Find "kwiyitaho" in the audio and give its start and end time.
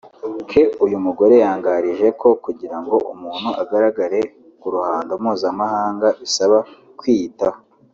6.99-7.59